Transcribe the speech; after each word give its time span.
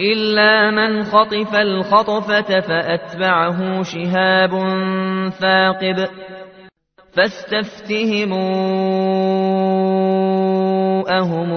إلا 0.00 0.70
من 0.70 1.02
خطف 1.02 1.54
الخطفة 1.54 2.60
فأتبعه 2.60 3.82
شهاب 3.82 4.50
ثاقب 5.30 6.08
فاستفتهموا 7.12 8.38
أهم 11.18 11.52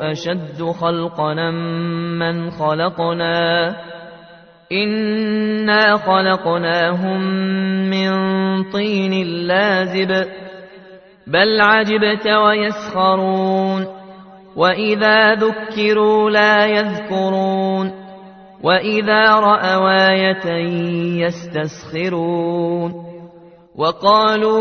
أشد 0.00 0.62
خلقنا 0.62 1.50
من 2.20 2.50
خلقنا 2.50 3.76
إنا 4.72 5.96
خلقناهم 5.96 7.20
من 7.90 8.10
طين 8.72 9.26
لازب 9.46 10.26
بل 11.26 11.60
عجبت 11.60 12.26
ويسخرون 12.26 13.97
وإذا 14.58 15.34
ذكروا 15.34 16.30
لا 16.30 16.66
يذكرون 16.66 17.92
وإذا 18.62 19.34
رأوا 19.34 20.10
آية 20.10 20.46
يستسخرون 21.24 22.92
وقالوا 23.76 24.58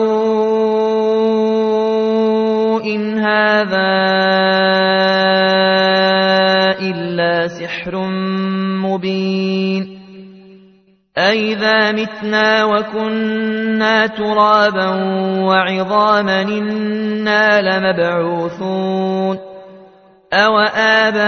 إن 2.81 3.20
هذا 3.20 3.98
إلا 6.81 7.48
سحر 7.48 7.95
مبين 8.86 9.98
أئذا 11.18 11.92
متنا 11.92 12.64
وكنا 12.66 14.08
ترابا 14.08 14.88
وعظاما 15.42 16.42
إنا 16.42 17.62
لمبعوثون 17.62 19.56
أو 20.33 20.59
آباؤنا 20.59 21.28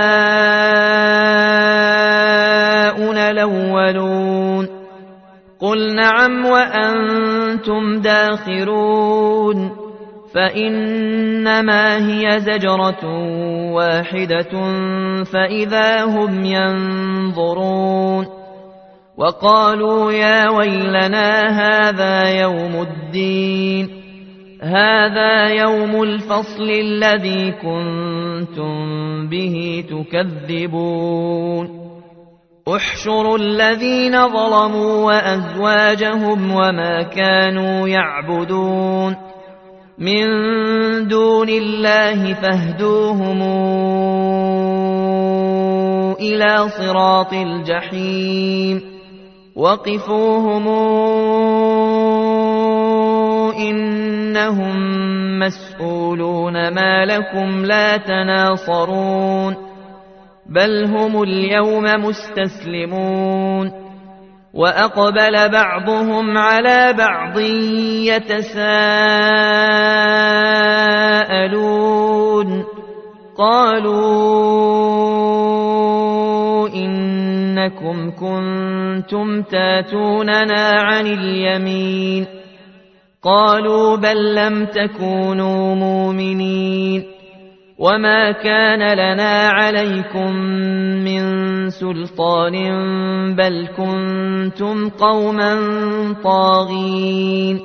الأولون 3.32 4.68
قل 5.60 5.96
نعم 5.96 6.46
وأنتم 6.46 8.02
داخرون 8.02 9.72
فإنما 10.36 11.98
هي 11.98 12.40
زجرة 12.40 13.06
واحدة 13.74 14.52
فإذا 15.24 16.04
هم 16.04 16.46
ينظرون 16.46 18.28
وقالوا 19.18 20.12
يا 20.12 20.50
ويلنا 20.50 21.48
هذا 21.48 22.40
يوم 22.42 22.82
الدين 22.82 23.99
هذا 24.62 25.48
يوم 25.48 26.04
الفصل 26.04 26.70
الذي 26.70 27.52
كنتم 27.52 29.28
به 29.28 29.84
تكذبون. 29.90 31.90
احشروا 32.68 33.38
الذين 33.38 34.28
ظلموا 34.28 35.06
وأزواجهم 35.06 36.52
وما 36.52 37.02
كانوا 37.02 37.88
يعبدون. 37.88 39.16
من 39.98 40.28
دون 41.08 41.50
الله 41.50 42.34
فاهدوهم 42.34 43.42
إلى 46.20 46.70
صراط 46.70 47.34
الجحيم. 47.34 48.82
وقفوهم 49.56 50.68
إنهم 54.40 55.40
مسؤولون 55.40 56.74
ما 56.74 57.06
لكم 57.06 57.66
لا 57.66 57.98
تناصرون 57.98 59.56
بل 60.50 60.86
هم 60.86 61.24
اليوم 61.24 61.84
مستسلمون 61.84 63.72
وأقبل 64.54 65.50
بعضهم 65.50 66.38
على 66.38 66.94
بعض 66.98 67.40
يتساءلون 68.10 68.60
قالوا 73.38 74.00
إنكم 76.68 78.12
كنتم 78.12 79.42
تاتوننا 79.42 80.82
عن 80.82 81.08
اليمين 81.08 82.39
قالوا 83.24 83.96
بل 83.96 84.36
لم 84.36 84.66
تكونوا 84.66 85.76
مؤمنين 85.76 87.04
وما 87.78 88.32
كان 88.32 88.94
لنا 88.94 89.50
عليكم 89.50 90.34
من 91.04 91.24
سلطان 91.70 92.56
بل 93.36 93.68
كنتم 93.78 94.90
قوما 94.90 95.56
طاغين 96.24 97.60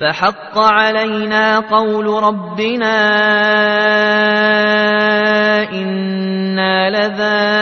فحق 0.00 0.58
علينا 0.58 1.58
قول 1.58 2.06
ربنا 2.06 2.98
إنا 5.72 6.90
لذائقون 6.90 7.58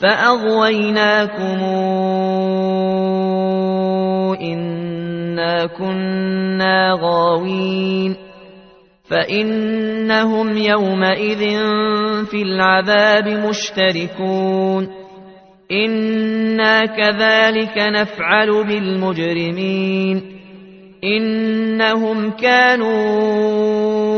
فأغويناكم 0.00 1.58
إنا 4.40 5.66
كنا 5.66 6.98
غاوين 7.02 8.16
فإنهم 9.10 10.56
يومئذ 10.56 11.38
في 12.30 12.42
العذاب 12.42 13.28
مشتركون 13.28 14.88
إنا 15.72 16.86
كذلك 16.86 17.78
نفعل 17.78 18.64
بالمجرمين 18.64 20.38
إنهم 21.04 22.30
كانوا 22.30 24.17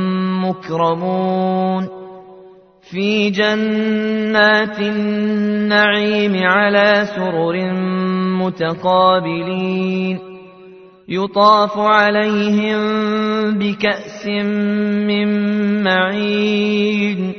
مكرمون 0.51 1.87
في 2.91 3.29
جنات 3.29 4.79
النعيم 4.79 6.43
على 6.43 7.07
سرر 7.15 7.73
متقابلين. 8.45 10.19
يطاف 11.09 11.77
عليهم 11.77 12.81
بكأس 13.57 14.27
من 15.07 15.27
معين. 15.83 17.33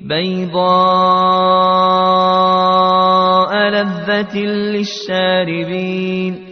بيضاء 0.00 0.52
لذة 3.70 4.38
للشاربين. 4.74 6.51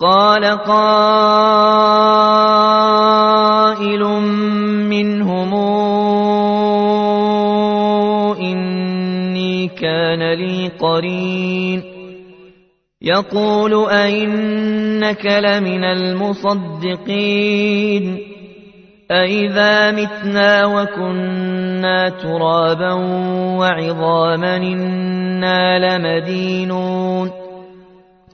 قال 0.00 0.44
قائل 0.44 0.74
منهم 4.90 5.54
إني 8.40 9.68
كان 9.68 10.32
لي 10.32 10.68
قرين. 10.68 11.82
يقول 13.02 13.90
أئنك 13.90 15.26
لمن 15.26 15.84
المصدقين. 15.84 17.54
أئذا 19.10 19.90
متنا 19.90 20.66
وكنا 20.66 22.08
ترابا 22.08 22.92
وعظاما 23.58 24.56
إنا 24.56 25.98
لمدينون. 25.98 27.43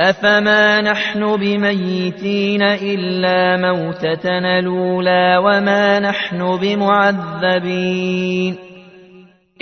أفما 0.00 0.80
نحن 0.80 1.36
بميتين 1.36 2.62
إلا 2.62 3.56
موتتنا 3.56 4.58
الأولى 4.58 5.36
وما 5.44 6.00
نحن 6.00 6.58
بمعذبين 6.60 8.56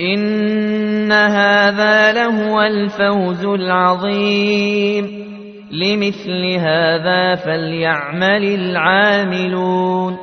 إن 0.00 1.12
هذا 1.12 2.12
لهو 2.12 2.62
الفوز 2.62 3.44
العظيم 3.46 5.04
لمثل 5.70 6.44
هذا 6.58 7.34
فليعمل 7.34 8.44
العاملون 8.44 10.16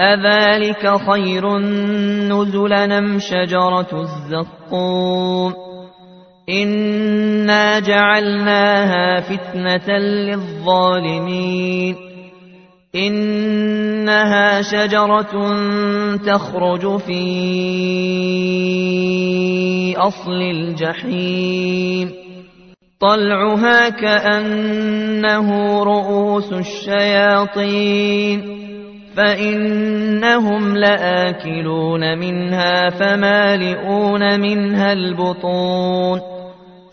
أذلك 0.00 0.96
خير 1.10 1.58
نزلا 2.28 2.86
نم 2.86 3.18
شجرة 3.18 4.00
الزقوم 4.00 5.65
إنا 6.48 7.80
جعلناها 7.80 9.20
فتنة 9.20 9.98
للظالمين 9.98 11.96
إنها 12.94 14.62
شجرة 14.62 15.54
تخرج 16.16 16.96
في 16.96 17.16
أصل 19.96 20.42
الجحيم 20.42 22.12
طلعها 23.00 23.88
كأنه 23.88 25.48
رؤوس 25.82 26.52
الشياطين 26.52 28.16
فإنهم 29.16 30.76
لآكلون 30.76 32.18
منها 32.18 32.90
فمالئون 32.90 34.40
منها 34.40 34.92
البطون 34.92 36.35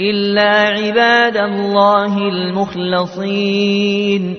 إلا 0.00 0.50
عباد 0.50 1.36
الله 1.36 2.18
المخلصين. 2.18 4.34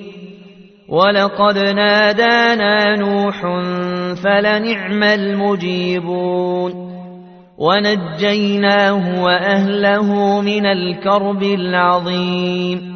ولقد 0.88 1.58
نادانا 1.58 2.96
نوح 2.96 3.42
فلنعم 4.14 5.02
المجيبون. 5.02 6.94
ونجيناه 7.58 9.24
وأهله 9.24 10.40
من 10.40 10.66
الكرب 10.66 11.42
العظيم. 11.42 12.94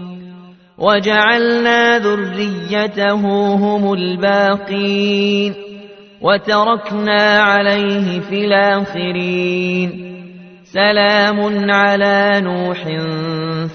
وجعلنا 0.78 1.98
ذريته 1.98 3.54
هم 3.54 3.92
الباقين. 3.92 5.54
وتركنا 6.22 7.38
عليه 7.38 8.20
في 8.20 8.44
الآخرين. 8.44 10.17
سلام 10.72 11.70
على 11.70 12.40
نوح 12.44 12.84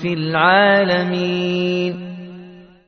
في 0.02 0.14
العالمين. 0.14 1.94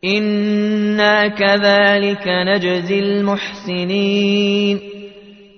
إنا 0.05 1.27
كذلك 1.27 2.27
نجزي 2.27 2.99
المحسنين. 2.99 4.79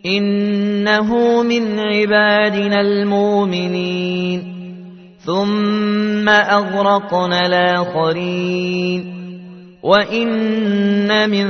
إنه 0.05 1.43
من 1.43 1.79
عبادنا 1.79 2.81
المؤمنين. 2.81 4.43
ثم 5.25 6.29
أغرقنا 6.29 7.45
الآخرين. 7.45 9.13
وإن 9.83 11.29
من 11.29 11.47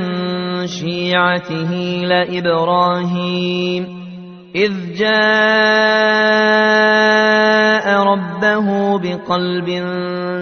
شيعته 0.68 1.72
لإبراهيم. 2.04 3.97
إذ 4.58 4.94
جاء 4.94 5.08
ربه 8.04 8.98
بقلب 8.98 9.68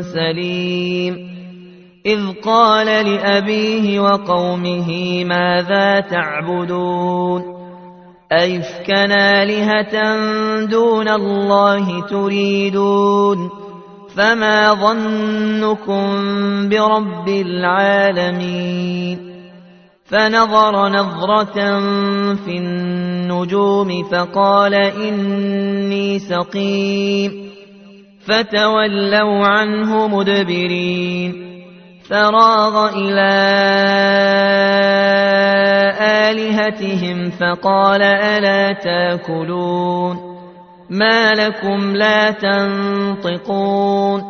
سليم. 0.02 1.36
إذ 2.06 2.20
قال 2.44 2.88
لأبيه 2.88 4.00
وقومه 4.00 5.24
ماذا 5.24 6.00
تعبدون؟ 6.00 7.44
أيفكنا 8.32 9.44
آلهة 9.44 10.16
دون 10.66 11.08
الله 11.08 12.08
تريدون؟ 12.08 13.50
فما 14.16 14.74
ظنكم 14.74 16.06
برب 16.70 17.28
العالمين؟ 17.28 19.35
فنظر 20.06 20.90
نظرة 20.90 21.80
في 22.36 22.58
النجوم 22.58 24.04
فقال 24.04 24.74
إني 24.74 26.20
سقيم. 26.20 27.52
فتولوا 28.26 29.46
عنه 29.46 30.08
مدبرين. 30.08 31.46
فراغ 32.10 32.90
إلى 32.96 33.32
آلهتهم 36.00 37.30
فقال 37.30 38.02
ألا 38.02 38.74
تأكلون. 38.74 40.18
ما 40.90 41.34
لكم 41.34 41.96
لا 41.96 42.32
تنطقون. 42.32 44.22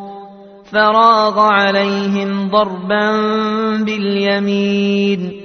فراغ 0.71 1.39
عليهم 1.39 2.49
ضربا 2.49 3.11
باليمين. 3.85 5.44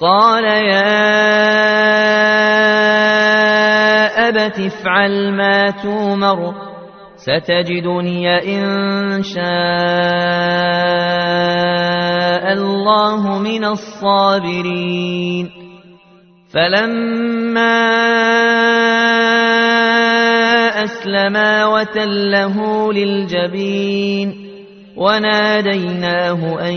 قال 0.00 0.44
يا 0.44 0.96
أبت 4.28 4.58
افعل 4.60 5.32
ما 5.32 5.70
تومر 5.70 6.54
ستجدني 7.16 8.28
إن 8.28 9.22
شاء 9.22 9.46
الله 12.52 13.38
من 13.38 13.64
الصابرين. 13.64 15.50
فلما 16.54 17.76
أسلما 20.84 21.66
وتله 21.66 22.92
للجبين 22.92 24.46
وناديناه 24.96 26.60
أن 26.60 26.76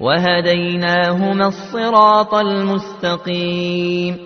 وهديناهما 0.00 1.46
الصراط 1.46 2.34
المستقيم 2.34 4.16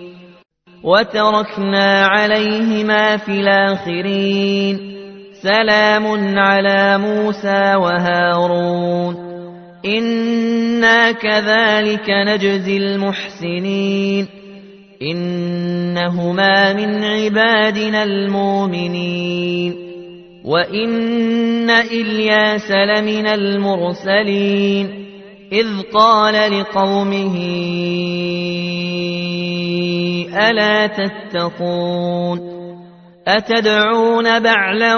وتركنا 0.83 2.05
عليهما 2.05 3.17
في 3.17 3.31
الآخرين 3.31 4.99
سلام 5.43 6.37
على 6.39 6.97
موسى 6.97 7.75
وهارون 7.75 9.29
إنا 9.85 11.11
كذلك 11.11 12.09
نجزي 12.09 12.77
المحسنين 12.77 14.27
إنهما 15.01 16.73
من 16.73 17.03
عبادنا 17.03 18.03
المؤمنين 18.03 19.75
وإن 20.45 21.69
إلياس 21.69 22.71
لمن 22.71 23.27
المرسلين 23.27 25.08
إذ 25.51 25.67
قال 25.93 26.59
لقومه 26.59 27.35
ألا 30.49 30.87
تتقون؟ 30.87 32.59
أتدعون 33.27 34.39
بعلا 34.39 34.95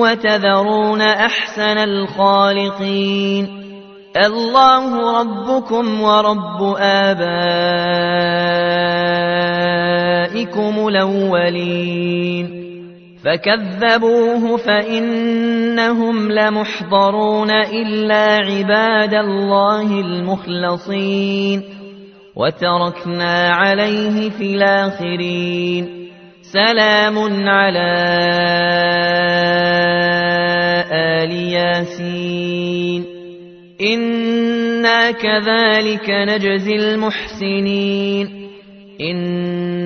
وتذرون 0.00 1.00
أحسن 1.00 1.78
الخالقين؟ 1.78 3.64
الله 4.16 5.20
ربكم 5.20 6.02
ورب 6.02 6.76
آبائكم 6.78 7.28
الأولين. 10.88 12.63
فكذبوه 13.24 14.56
فإنهم 14.56 16.32
لمحضرون 16.32 17.50
إلا 17.50 18.36
عباد 18.36 19.14
الله 19.14 20.00
المخلصين 20.00 21.62
وتركنا 22.36 23.50
عليه 23.50 24.30
في 24.30 24.54
الآخرين 24.54 26.08
سلام 26.42 27.48
على 27.48 27.90
آل 30.92 31.32
ياسين 31.32 33.04
إنا 33.80 35.10
كذلك 35.10 36.10
نجزي 36.10 36.76
المحسنين 36.76 38.44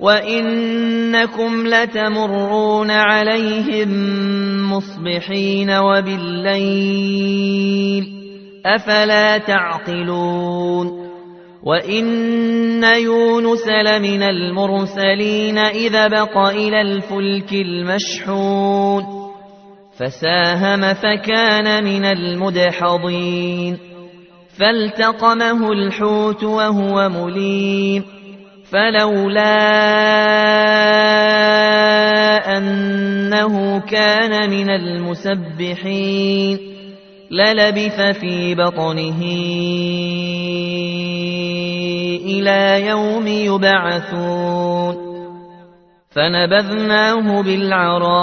وإنكم 0.00 1.66
لتمرون 1.66 2.90
عليهم 2.90 3.88
مصبحين 4.72 5.70
وبالليل 5.70 7.26
أفلا 8.66 9.38
تعقلون 9.38 11.06
وإن 11.62 12.84
يونس 12.84 13.68
لمن 13.68 14.22
المرسلين 14.22 15.58
إذا 15.58 16.08
بق 16.08 16.38
إلى 16.38 16.80
الفلك 16.80 17.52
المشحون 17.52 19.02
فساهم 19.98 20.94
فكان 20.94 21.84
من 21.84 22.04
المدحضين 22.04 23.78
فالتقمه 24.58 25.72
الحوت 25.72 26.44
وهو 26.44 27.08
مليم 27.08 28.15
فلولا 28.70 29.56
أنه 32.58 33.80
كان 33.80 34.50
من 34.50 34.70
المسبحين 34.70 36.58
للبث 37.30 38.00
في 38.20 38.54
بطنه 38.54 39.22
إلى 42.26 42.86
يوم 42.86 43.26
يبعثون 43.26 44.96
فنبذناه 46.10 47.42
بالعراء 47.42 48.16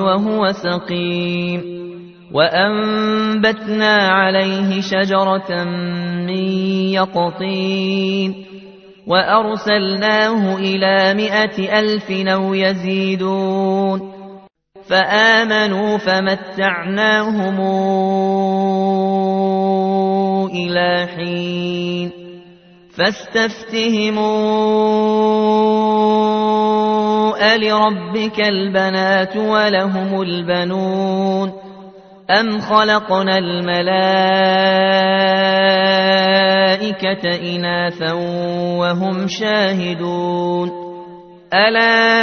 وهو 0.00 0.52
سقيم 0.52 1.87
وأنبتنا 2.32 4.08
عليه 4.08 4.80
شجرة 4.80 5.64
من 6.26 6.38
يقطين 6.92 8.44
وأرسلناه 9.06 10.56
إلى 10.56 11.14
مائة 11.14 11.80
ألف 11.80 12.10
أو 12.10 12.54
يزيدون 12.54 14.12
فآمنوا 14.88 15.98
فمتعناهم 15.98 17.60
إلى 20.50 21.08
حين 21.16 22.10
فاستفتهموا 22.96 24.34
ألربك 27.54 28.40
البنات 28.40 29.36
ولهم 29.36 30.22
البنون 30.22 31.67
أم 32.30 32.60
خلقنا 32.60 33.38
الملائكة 33.38 33.94
إناثا 37.56 38.12
وهم 38.78 39.28
شاهدون 39.28 40.70
ألا 41.54 42.18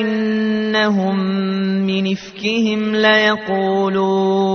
إنهم 0.00 1.16
من 1.86 2.12
إفكهم 2.12 2.96
ليقولون 2.96 4.46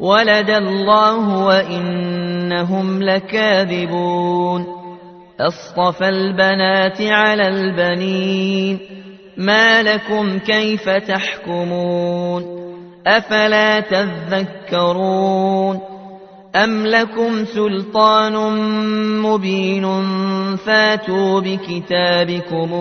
ولد 0.00 0.50
الله 0.50 1.44
وإنهم 1.44 3.02
لكاذبون 3.02 4.66
أصطفى 5.40 6.08
البنات 6.08 7.00
على 7.00 7.48
البنين 7.48 8.78
ما 9.40 9.82
لكم 9.82 10.38
كيف 10.38 10.88
تحكمون 10.88 12.44
أفلا 13.06 13.80
تذكرون 13.80 15.80
أم 16.56 16.86
لكم 16.86 17.44
سلطان 17.44 18.34
مبين 19.22 19.86
فاتوا 20.56 21.40
بكتابكم 21.40 22.72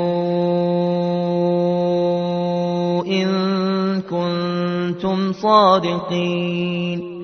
إن 3.08 3.30
كنتم 4.02 5.34
صادقين 5.34 7.19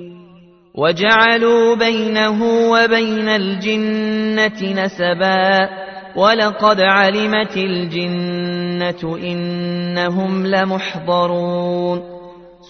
وجعلوا 0.75 1.75
بينه 1.75 2.43
وبين 2.71 3.29
الجنة 3.29 4.83
نسبا 4.83 5.69
ولقد 6.15 6.81
علمت 6.81 7.57
الجنة 7.57 9.17
إنهم 9.17 10.47
لمحضرون. 10.47 12.01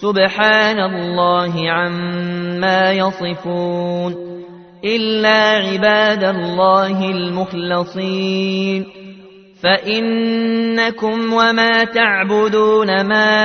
سبحان 0.01 0.79
الله 0.79 1.71
عما 1.71 2.91
يصفون. 2.91 4.15
إلا 4.85 5.69
عباد 5.69 6.23
الله 6.23 7.11
المخلصين. 7.11 8.85
فإنكم 9.63 11.33
وما 11.33 11.83
تعبدون 11.83 13.07
ما 13.07 13.35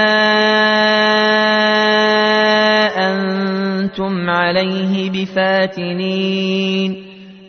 أنتم 2.97 4.31
عليه 4.31 5.11
بفاتنين. 5.11 7.10